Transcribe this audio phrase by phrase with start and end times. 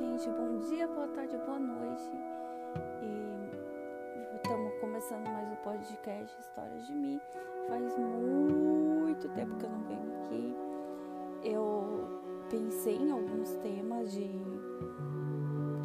[0.00, 2.10] gente, bom dia, boa tarde, boa noite.
[3.02, 7.20] E estamos começando mais o podcast Histórias de mim.
[7.68, 10.56] Faz muito tempo que eu não venho aqui.
[11.44, 12.08] Eu
[12.48, 14.30] pensei em alguns temas de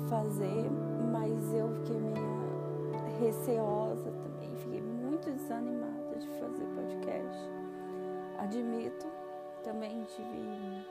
[0.07, 0.69] fazer,
[1.11, 4.55] mas eu fiquei meio receosa também.
[4.55, 7.49] Fiquei muito desanimada de fazer podcast.
[8.39, 9.07] Admito,
[9.61, 10.85] também tive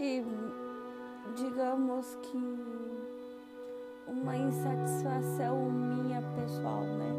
[0.00, 0.54] tive,
[1.36, 2.38] digamos que,
[4.08, 7.12] uma insatisfação minha pessoal, né?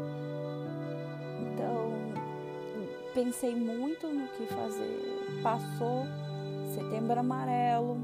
[1.40, 1.92] Então,
[3.14, 5.40] pensei muito no que fazer.
[5.44, 6.06] Passou
[6.74, 7.98] setembro amarelo.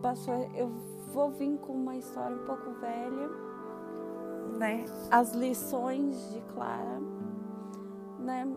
[0.00, 0.70] Passou, eu
[1.12, 3.28] vou vir com uma história um pouco velha,
[4.58, 4.86] né?
[5.10, 6.98] As lições de Clara,
[8.18, 8.50] né?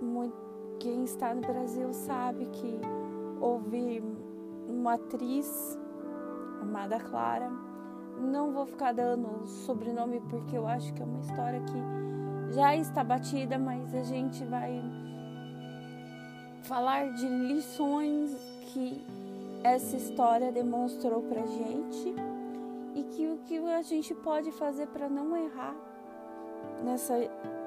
[0.00, 0.48] Muito
[0.78, 2.80] quem está no Brasil sabe que
[3.40, 4.02] houve
[4.68, 5.78] uma atriz,
[6.60, 7.50] Amada Clara.
[8.20, 13.04] Não vou ficar dando sobrenome porque eu acho que é uma história que já está
[13.04, 14.82] batida, mas a gente vai
[16.62, 18.36] falar de lições
[18.72, 19.04] que
[19.62, 22.14] essa história demonstrou pra gente
[22.94, 25.74] e que o que a gente pode fazer para não errar
[26.82, 27.14] nessa,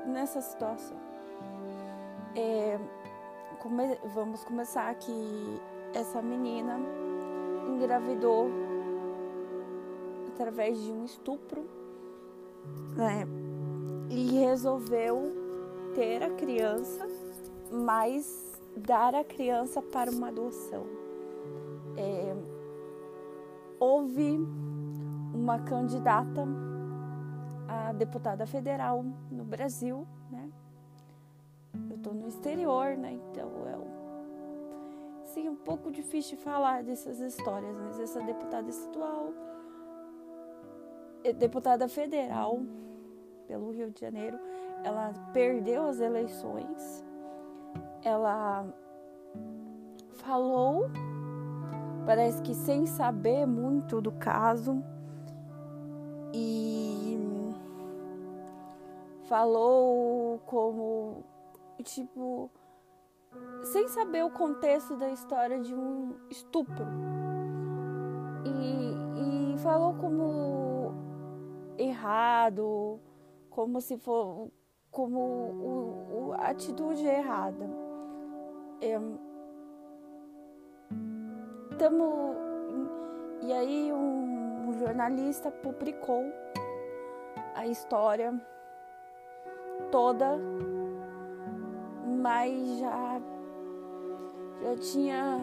[0.05, 0.97] nessa situação.
[2.35, 2.79] É,
[3.61, 5.61] come vamos começar que
[5.93, 6.79] essa menina
[7.69, 8.49] engravidou
[10.29, 11.63] através de um estupro,
[12.95, 13.27] né?
[14.09, 15.21] E resolveu
[15.93, 17.07] ter a criança,
[17.71, 20.85] mas dar a criança para uma adoção.
[21.95, 22.35] É,
[23.79, 24.39] houve
[25.33, 26.47] uma candidata
[27.67, 30.49] a deputada federal no Brasil, né?
[32.01, 33.13] Tô no exterior, né?
[33.13, 34.01] Então é
[35.23, 39.33] assim, um pouco difícil falar dessas histórias, mas essa deputada estadual,
[41.23, 42.59] é deputada federal
[43.47, 44.37] pelo Rio de Janeiro,
[44.83, 47.05] ela perdeu as eleições,
[48.03, 48.65] ela
[50.15, 50.89] falou,
[52.05, 54.83] parece que sem saber muito do caso,
[56.33, 57.17] e
[59.29, 61.23] falou como
[61.81, 62.49] tipo,
[63.63, 66.85] sem saber o contexto da história de um estupro.
[68.45, 70.93] E, e falou como
[71.77, 72.99] errado,
[73.49, 74.49] como se for
[74.91, 77.69] como o, o, a atitude errada.
[78.81, 78.99] É,
[83.41, 86.23] e aí um, um jornalista publicou
[87.55, 88.39] a história
[89.91, 90.39] toda
[92.21, 93.21] mas já
[94.61, 95.39] já tinha,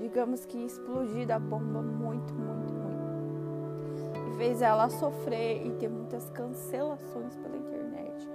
[0.00, 4.32] digamos que explodido a bomba muito, muito, muito.
[4.32, 8.26] E fez ela sofrer e ter muitas cancelações pela internet.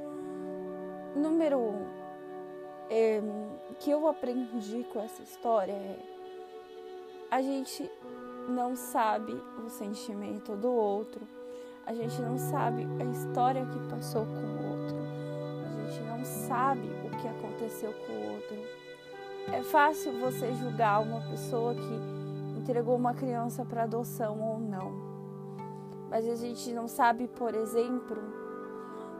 [1.16, 1.86] Número um,
[2.92, 3.22] é,
[3.80, 6.00] que eu aprendi com essa história é
[7.32, 7.90] a gente
[8.48, 9.34] não sabe
[9.64, 11.28] o sentimento do outro,
[11.86, 14.98] a gente não sabe a história que passou com o outro,
[15.90, 16.88] gente não sabe
[17.20, 18.58] que aconteceu com o outro.
[19.52, 25.10] É fácil você julgar uma pessoa que entregou uma criança para adoção ou não.
[26.10, 28.18] Mas a gente não sabe, por exemplo,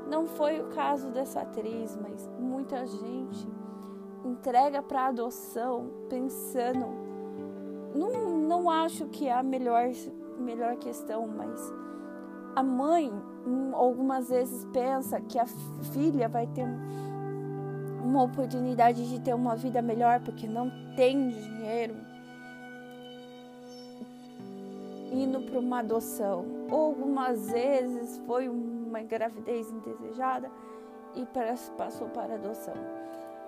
[0.08, 3.48] não foi o caso dessa atriz, mas muita gente
[4.24, 6.88] entrega para adoção pensando.
[7.94, 9.90] Não, não acho que é a melhor,
[10.38, 11.74] melhor questão, mas
[12.60, 13.10] a mãe
[13.48, 15.46] hum, algumas vezes pensa que a
[15.94, 16.66] filha vai ter
[18.04, 21.96] uma oportunidade de ter uma vida melhor porque não tem dinheiro,
[25.10, 26.46] indo para uma adoção.
[26.70, 30.52] Ou algumas vezes foi uma gravidez indesejada
[31.16, 31.26] e
[31.78, 32.76] passou para adoção.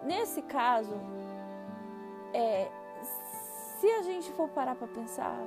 [0.03, 0.95] Nesse caso,
[2.33, 2.71] é,
[3.77, 5.37] se a gente for parar para pensar,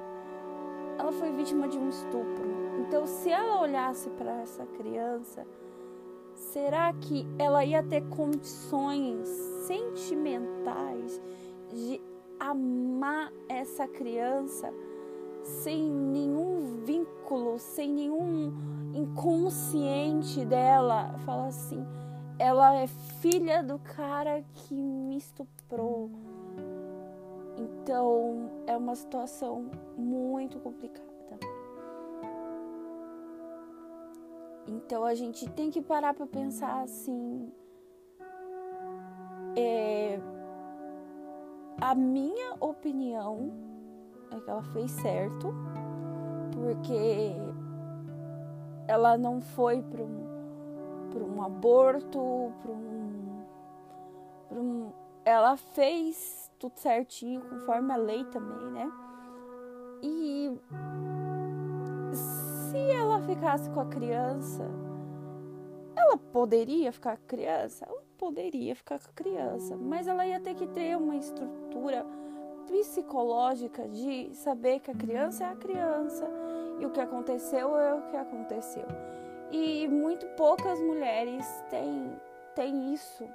[0.98, 2.44] ela foi vítima de um estupro.
[2.80, 5.46] Então, se ela olhasse para essa criança,
[6.34, 9.28] será que ela ia ter condições
[9.66, 11.20] sentimentais
[11.68, 12.00] de
[12.38, 14.72] amar essa criança
[15.42, 18.52] sem nenhum vínculo, sem nenhum
[18.94, 21.14] inconsciente dela?
[21.24, 21.84] Fala assim,
[22.38, 26.10] ela é filha do cara que me estuprou.
[27.56, 31.04] Então é uma situação muito complicada.
[34.66, 37.52] Então a gente tem que parar para pensar assim.
[39.56, 40.18] É,
[41.80, 43.52] a minha opinião
[44.32, 45.54] é que ela fez certo,
[46.52, 47.34] porque
[48.88, 53.44] ela não foi para um, um aborto, para um,
[54.50, 54.92] um.
[55.24, 58.90] Ela fez tudo certinho, conforme a lei também, né?
[60.02, 60.50] E
[62.14, 64.66] se ela ficasse com a criança,
[65.94, 67.84] ela poderia ficar com a criança?
[67.86, 72.06] Ela poderia ficar com a criança, mas ela ia ter que ter uma estrutura
[72.66, 76.26] psicológica de saber que a criança é a criança
[76.80, 78.86] e o que aconteceu é o que aconteceu.
[79.50, 82.10] E muito poucas mulheres têm,
[82.54, 83.28] têm isso.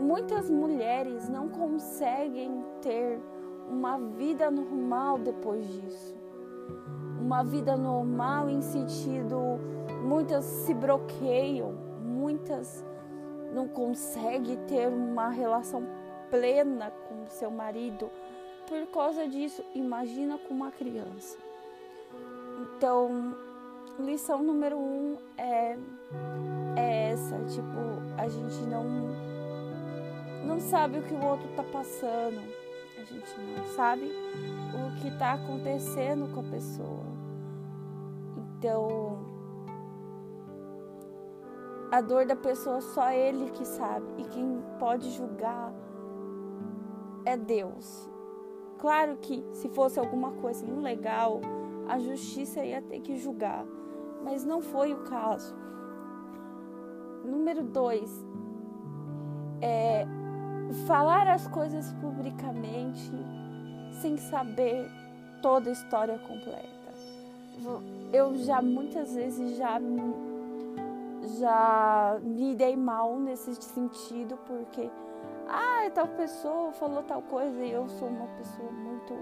[0.00, 3.18] Muitas mulheres não conseguem ter
[3.68, 6.14] uma vida normal depois disso.
[7.20, 9.58] Uma vida normal em sentido,
[10.02, 12.84] muitas se bloqueiam, muitas
[13.52, 15.82] não conseguem ter uma relação
[16.30, 18.10] plena com seu marido
[18.68, 19.64] por causa disso.
[19.74, 21.36] Imagina com uma criança.
[22.60, 23.34] Então,
[23.98, 25.76] lição número um é,
[26.76, 27.78] é essa, tipo,
[28.16, 28.84] a gente não
[30.48, 32.40] não sabe o que o outro tá passando,
[32.96, 37.04] a gente não sabe o que tá acontecendo com a pessoa.
[38.36, 39.18] Então,
[41.92, 45.70] a dor da pessoa só ele que sabe e quem pode julgar
[47.26, 48.08] é Deus.
[48.78, 51.42] Claro que se fosse alguma coisa ilegal,
[51.86, 53.66] a justiça ia ter que julgar,
[54.24, 55.54] mas não foi o caso.
[57.22, 58.24] Número dois,
[59.60, 60.06] é
[60.86, 63.12] falar as coisas publicamente
[64.00, 64.88] sem saber
[65.42, 66.68] toda a história completa.
[68.12, 69.80] Eu já muitas vezes já
[71.38, 74.88] já me dei mal nesse sentido porque
[75.48, 79.14] ah, tal pessoa falou tal coisa e eu sou uma pessoa muito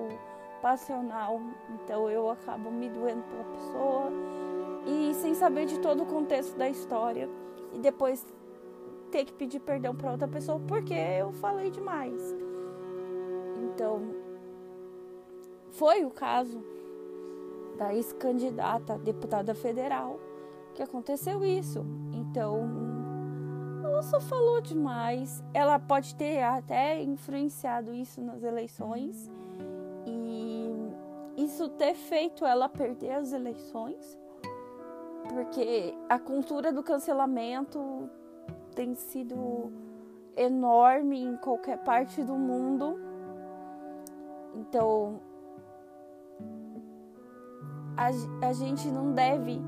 [0.61, 1.41] passional,
[1.71, 4.11] então eu acabo me doendo pela pessoa
[4.87, 7.29] e sem saber de todo o contexto da história
[7.73, 8.25] e depois
[9.11, 12.35] ter que pedir perdão para outra pessoa porque eu falei demais.
[13.65, 14.03] Então,
[15.71, 16.63] foi o caso
[17.77, 20.19] da ex-candidata deputada federal
[20.75, 21.85] que aconteceu isso.
[22.13, 22.69] Então,
[23.83, 25.43] ela só falou demais.
[25.55, 29.31] Ela pode ter até influenciado isso nas eleições
[30.07, 30.71] e
[31.37, 34.19] isso ter feito ela perder as eleições,
[35.29, 38.09] porque a cultura do cancelamento
[38.77, 39.73] tem sido
[40.37, 43.01] enorme em qualquer parte do mundo.
[44.55, 45.19] Então,
[47.97, 49.59] a, a gente não deve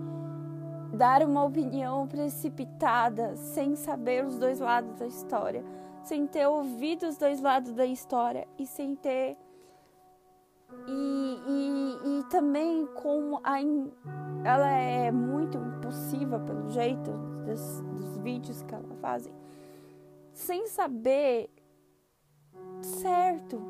[0.93, 5.65] dar uma opinião precipitada sem saber os dois lados da história,
[6.03, 9.39] sem ter ouvido os dois lados da história e sem ter.
[10.87, 11.78] E, e,
[12.29, 13.61] também como a,
[14.45, 17.11] ela é muito impulsiva pelo jeito
[17.45, 19.33] dos, dos vídeos que ela fazem,
[20.33, 21.51] sem saber
[22.83, 23.61] certo.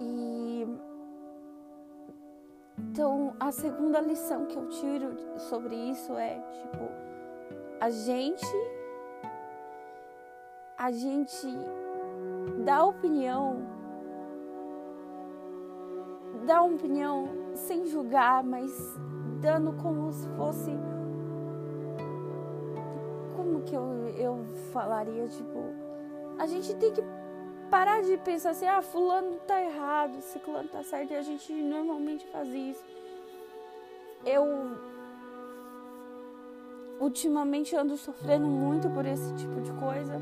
[0.00, 0.66] E
[2.78, 6.88] então, a segunda lição que eu tiro sobre isso é, tipo,
[7.80, 8.46] a gente
[10.76, 11.46] a gente
[12.64, 13.77] dá opinião
[16.56, 18.72] uma opinião sem julgar, mas
[19.40, 20.70] dando como se fosse
[23.36, 25.58] como que eu, eu falaria, tipo,
[26.38, 27.02] a gente tem que
[27.70, 32.26] parar de pensar assim, ah, fulano tá errado, ciclano tá certo, e a gente normalmente
[32.26, 32.84] faz isso.
[34.24, 34.44] Eu
[37.00, 40.17] ultimamente ando sofrendo muito por esse tipo de coisa.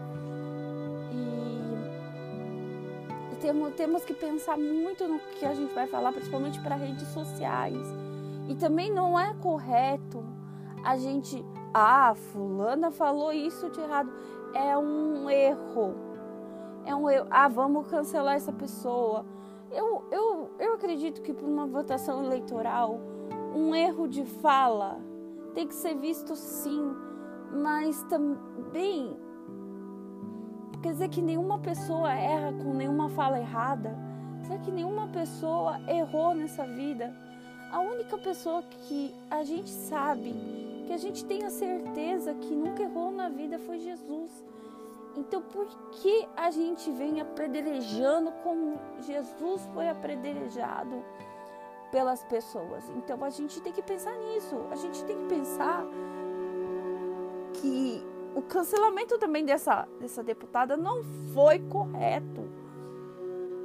[3.46, 7.86] Temos, temos que pensar muito no que a gente vai falar, principalmente para redes sociais.
[8.48, 10.24] E também não é correto
[10.82, 14.12] a gente, ah, fulana falou isso de errado.
[14.52, 15.94] É um erro
[16.86, 19.26] é um eu, ah, vamos cancelar essa pessoa.
[19.72, 23.00] Eu, eu, eu acredito que para uma votação eleitoral,
[23.54, 25.00] um erro de fala
[25.52, 26.94] tem que ser visto sim,
[27.52, 29.16] mas também
[30.86, 33.92] quer dizer que nenhuma pessoa erra com nenhuma fala errada.
[34.46, 37.12] Será que nenhuma pessoa errou nessa vida?
[37.72, 40.32] A única pessoa que a gente sabe,
[40.86, 44.30] que a gente tem a certeza que nunca errou na vida foi Jesus.
[45.16, 51.02] Então, por que a gente vem apedrejando como Jesus foi apedrejado
[51.90, 52.88] pelas pessoas?
[52.90, 54.54] Então, a gente tem que pensar nisso.
[54.70, 55.84] A gente tem que pensar
[57.54, 61.02] que o cancelamento também dessa, dessa deputada não
[61.32, 62.44] foi correto.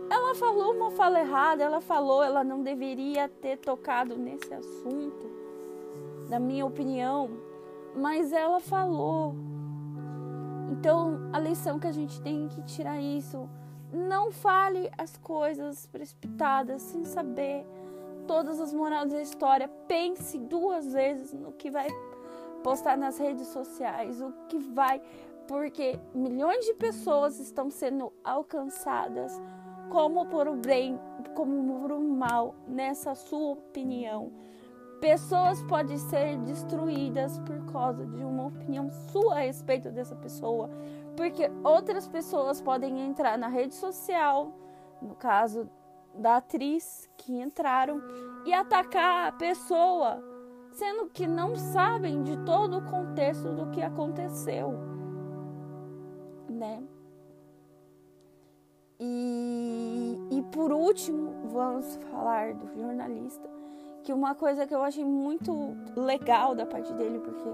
[0.10, 5.30] ela falou uma fala errada, ela falou, ela não deveria ter tocado nesse assunto,
[6.30, 7.30] na minha opinião,
[7.94, 9.36] mas ela falou.
[10.72, 13.50] Então, a lição que a gente tem que tirar isso,
[13.92, 17.66] não fale as coisas precipitadas sem saber
[18.26, 19.68] todas as morais da história.
[19.86, 21.90] Pense duas vezes no que vai
[22.64, 25.02] postar nas redes sociais, o que vai,
[25.48, 29.42] porque milhões de pessoas estão sendo alcançadas
[29.90, 30.98] como por o bem,
[31.36, 34.32] como por o mal, nessa sua opinião.
[35.02, 40.70] Pessoas podem ser destruídas por causa de uma opinião sua a respeito dessa pessoa,
[41.18, 44.54] porque outras pessoas podem entrar na rede social,
[45.02, 45.70] no caso
[46.14, 48.02] da atriz que entraram,
[48.46, 50.24] e atacar a pessoa,
[50.72, 54.74] sendo que não sabem de todo o contexto do que aconteceu,
[56.50, 56.84] né?
[59.00, 63.50] E, e por último, vamos falar do jornalista,
[64.04, 67.50] que uma coisa que eu achei muito legal da parte dele, porque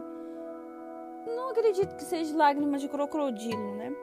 [1.35, 3.95] não acredito que seja lágrimas de crocodilo, né?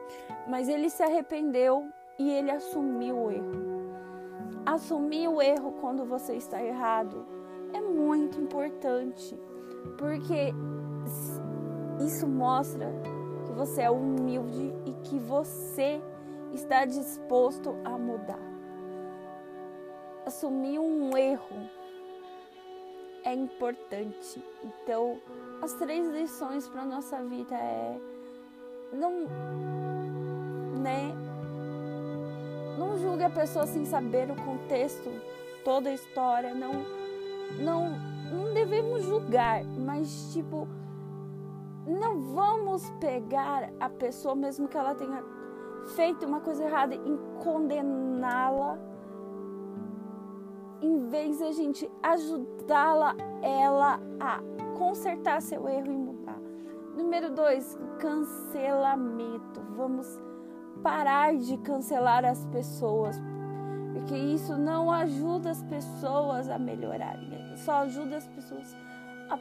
[0.48, 3.74] Mas ele se arrependeu e ele assumiu o erro.
[4.66, 7.26] Assumir o erro quando você está errado
[7.74, 9.36] é muito importante,
[9.98, 10.54] porque
[12.04, 12.90] isso mostra
[13.46, 16.00] que você é humilde e que você
[16.52, 18.40] está disposto a mudar.
[20.24, 21.68] Assumir um erro
[23.24, 24.42] é importante.
[24.62, 25.18] Então,
[25.60, 27.98] as três lições para nossa vida é
[28.92, 29.26] não
[30.80, 31.12] né?
[32.78, 35.10] Não julgue a pessoa sem saber o contexto,
[35.64, 37.03] toda a história, não
[37.58, 40.66] não não devemos julgar, mas tipo
[41.86, 45.22] não vamos pegar a pessoa mesmo que ela tenha
[45.94, 48.78] feito uma coisa errada e condená-la
[50.80, 54.40] em vez de a gente ajudá-la ela a
[54.78, 56.38] consertar seu erro e mudar.
[56.96, 59.60] Número dois, cancelamento.
[59.76, 60.06] Vamos
[60.82, 63.20] parar de cancelar as pessoas,
[63.94, 68.76] porque isso não ajuda as pessoas a melhorarem, só ajuda as pessoas
[69.30, 69.38] a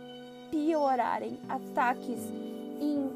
[0.52, 1.40] piorarem.
[1.50, 2.32] Ataques
[2.80, 3.10] em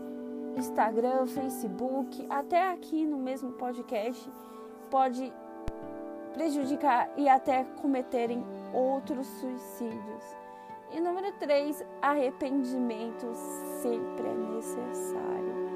[0.58, 4.28] Instagram, Facebook, até aqui no mesmo podcast
[4.90, 5.32] pode
[6.34, 10.24] prejudicar e até cometerem outros suicídios.
[10.92, 13.32] E número 3, arrependimento
[13.82, 15.68] sempre é necessário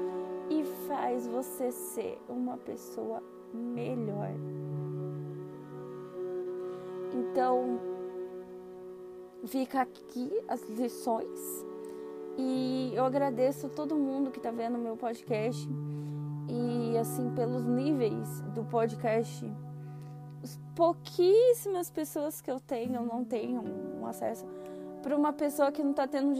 [0.50, 4.30] e faz você ser uma pessoa melhor.
[7.32, 7.80] Então,
[9.46, 11.64] fica aqui as lições
[12.36, 15.66] e eu agradeço todo mundo que está vendo meu podcast
[16.46, 19.50] e assim pelos níveis do podcast
[20.76, 23.62] pouquíssimas pessoas que eu tenho não tenho
[23.98, 24.44] um acesso
[25.02, 26.34] para uma pessoa que não está tendo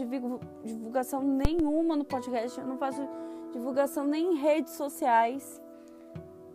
[0.63, 2.59] divulgação nenhuma no podcast.
[2.59, 3.01] Eu não faço
[3.51, 5.59] divulgação nem em redes sociais.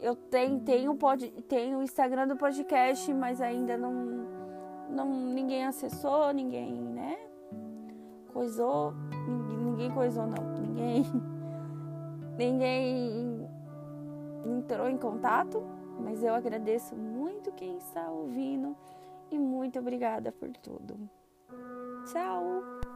[0.00, 3.92] Eu tenho, tenho, pod, tenho o Instagram do podcast, mas ainda não,
[4.88, 7.18] não ninguém acessou, ninguém, né?
[8.32, 8.92] Coisou,
[9.26, 11.04] ninguém, ninguém coisou não, ninguém,
[12.38, 13.48] ninguém
[14.44, 15.62] entrou em contato,
[16.00, 18.76] mas eu agradeço muito quem está ouvindo
[19.30, 20.96] e muito obrigada por tudo.
[22.06, 22.87] Tchau!